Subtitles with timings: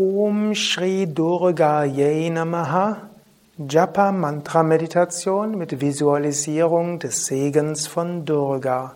[0.00, 3.08] Om Shri Durga Ye Namaha
[3.58, 8.94] Japa Mantra Meditation mit Visualisierung des Segens von Durga.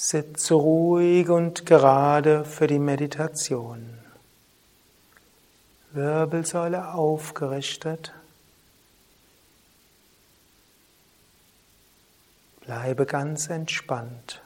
[0.00, 3.98] Sitze ruhig und gerade für die Meditation.
[5.90, 8.14] Wirbelsäule aufgerichtet.
[12.60, 14.40] Bleibe ganz entspannt.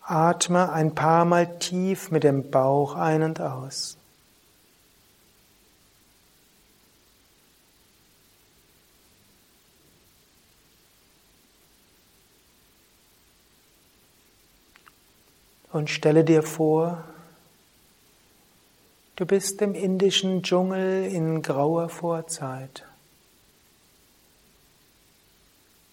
[0.00, 3.97] Atme ein paar Mal tief mit dem Bauch ein und aus.
[15.78, 17.04] Und stelle dir vor,
[19.14, 22.84] du bist im indischen Dschungel in grauer Vorzeit.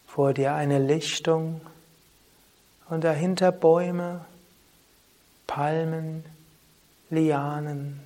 [0.07, 1.61] Vor dir eine Lichtung
[2.89, 4.25] und dahinter Bäume,
[5.45, 6.25] Palmen,
[7.11, 7.99] Lianen.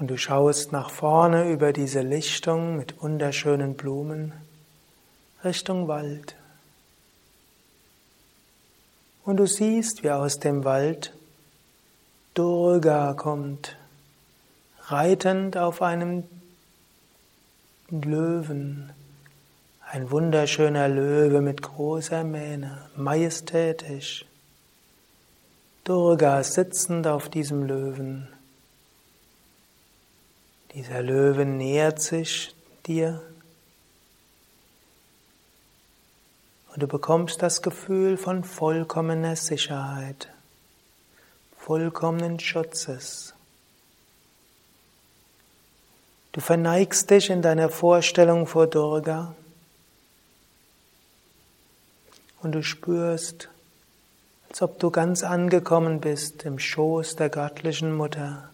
[0.00, 4.32] Und du schaust nach vorne über diese Lichtung mit wunderschönen Blumen
[5.44, 6.34] Richtung Wald.
[9.26, 11.12] Und du siehst, wie aus dem Wald
[12.34, 13.76] Durga kommt,
[14.84, 16.22] reitend auf einem
[17.90, 18.92] Löwen,
[19.90, 24.26] ein wunderschöner Löwe mit großer Mähne, majestätisch.
[25.82, 28.28] Durga sitzend auf diesem Löwen.
[30.72, 32.54] Dieser Löwe nähert sich
[32.86, 33.22] dir
[36.76, 40.28] und du bekommst das Gefühl von vollkommener Sicherheit,
[41.56, 43.32] vollkommenen Schutzes.
[46.32, 49.34] Du verneigst dich in deiner Vorstellung vor Durga
[52.42, 53.48] und du spürst,
[54.50, 58.50] als ob du ganz angekommen bist im Schoß der göttlichen Mutter.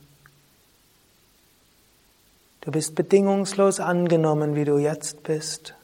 [2.61, 5.75] Du bist bedingungslos angenommen, wie du jetzt bist.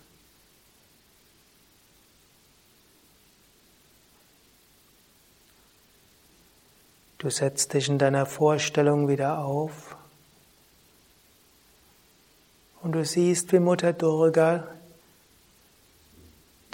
[7.18, 9.96] Du setzt dich in deiner Vorstellung wieder auf
[12.80, 14.68] und du siehst, wie Mutter Durga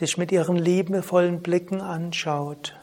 [0.00, 2.76] dich mit ihren liebevollen Blicken anschaut,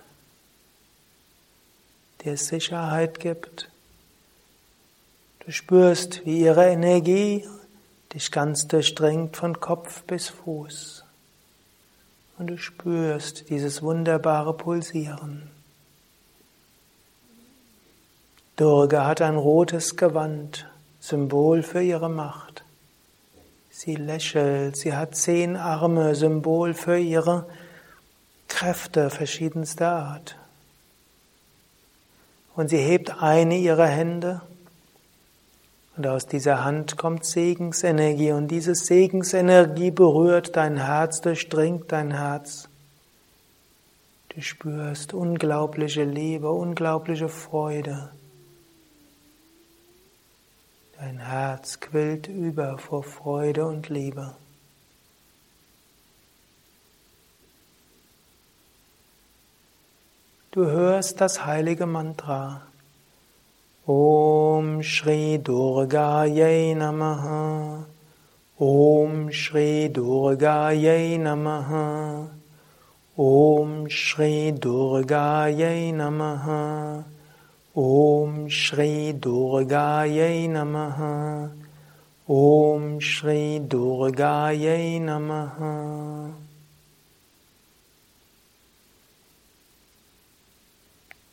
[2.23, 3.69] dir Sicherheit gibt.
[5.45, 7.47] Du spürst, wie ihre Energie
[8.11, 11.03] dich ganz durchdringt von Kopf bis Fuß.
[12.39, 15.60] Und du spürst dieses wunderbare Pulsieren.
[18.61, 22.63] Durga hat ein rotes Gewand, Symbol für ihre Macht.
[23.71, 27.47] Sie lächelt, sie hat zehn Arme, Symbol für ihre
[28.47, 30.37] Kräfte verschiedenster Art.
[32.55, 34.41] Und sie hebt eine ihrer Hände
[35.97, 42.69] und aus dieser Hand kommt Segensenergie und diese Segensenergie berührt dein Herz, durchdringt dein Herz.
[44.29, 48.11] Du spürst unglaubliche Liebe, unglaubliche Freude.
[51.01, 54.35] Dein Herz quillt über vor Freude und Liebe.
[60.51, 62.61] Du hörst das heilige Mantra.
[63.87, 67.83] Om Shri Durga Yay Namaha.
[68.59, 72.29] Om Shri Durga Yay Namaha.
[73.17, 77.05] Om Shri Durga Yay Namaha.
[77.73, 81.49] Om Shri Durgaye Namaha.
[82.27, 86.33] Om Shri Durgaye Namaha.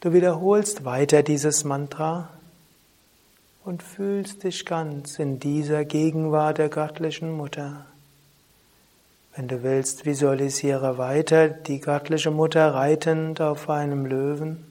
[0.00, 2.28] Du wiederholst weiter dieses Mantra
[3.64, 7.86] und fühlst dich ganz in dieser Gegenwart der göttlichen Mutter.
[9.34, 14.67] Wenn du willst, visualisiere weiter die göttliche Mutter reitend auf einem Löwen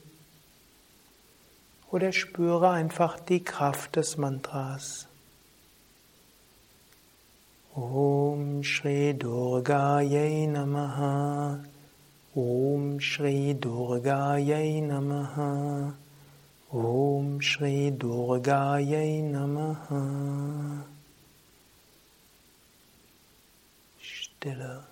[1.90, 5.06] oder spüre einfach die Kraft des Mantras.
[7.74, 11.60] Om Shri Durga Yay Namaha.
[12.34, 15.94] Om Shri Durga Yay Namaha.
[16.72, 20.82] Om Shri Durga Yay Namaha.
[24.00, 24.87] Stille.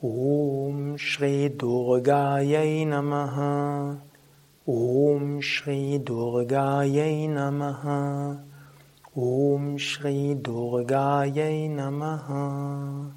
[0.00, 4.00] Om Shri Durgayai Namaha.
[4.64, 8.40] Om Shri Durgayai Namaha.
[9.16, 13.10] Om Shri Durgayai Namaha.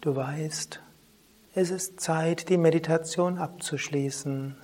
[0.00, 0.80] Du weißt,
[1.54, 4.56] es ist Zeit, die Meditation abzuschließen.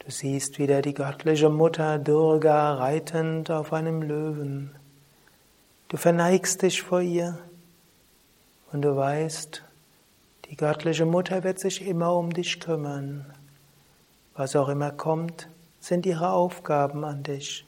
[0.00, 4.74] Du siehst wieder die göttliche Mutter Durga reitend auf einem Löwen.
[5.90, 7.36] Du verneigst dich vor ihr
[8.70, 9.64] und du weißt,
[10.44, 13.26] die göttliche Mutter wird sich immer um dich kümmern.
[14.36, 15.48] Was auch immer kommt,
[15.80, 17.66] sind ihre Aufgaben an dich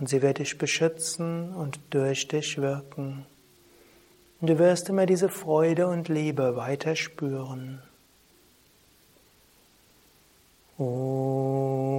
[0.00, 3.24] und sie wird dich beschützen und durch dich wirken.
[4.40, 7.80] Und du wirst immer diese Freude und Liebe weiter spüren.
[10.78, 11.95] Oh.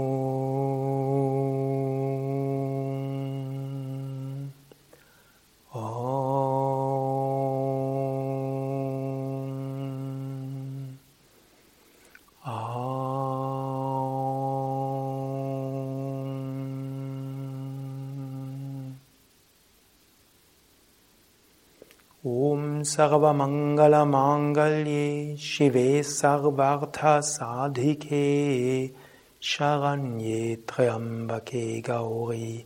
[22.87, 28.93] Om Sarvamangala Mangalye Shive Sarvartha Sadhike
[29.41, 32.63] Sharanye Triambake Gauri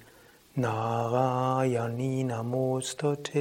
[0.60, 3.40] Narayani Namostute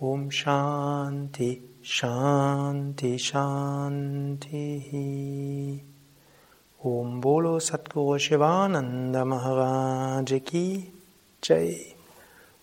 [0.00, 4.64] Om Shanti Shanti Shanti
[6.82, 10.90] Om Bolo Satguru Shivananda Maharaj Ki
[11.42, 11.94] Jai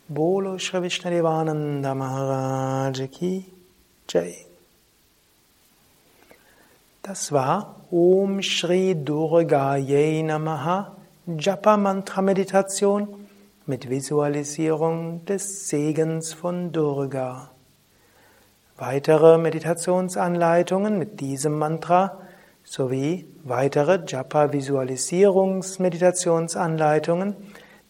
[0.07, 3.43] Bolo Shri Vishnadevananda Maharaj Ki
[4.07, 4.35] Jai.
[7.01, 10.91] Das war Om Shri Durga Ye Namaha
[11.25, 13.27] Japa Mantra Meditation
[13.65, 17.49] mit Visualisierung des Segens von Durga.
[18.77, 22.19] Weitere Meditationsanleitungen mit diesem Mantra
[22.63, 27.35] sowie weitere Japa Visualisierungs-Meditationsanleitungen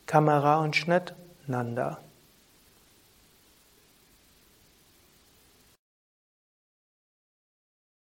[0.06, 1.16] Kamera und Schnitt
[1.48, 1.98] Nanda.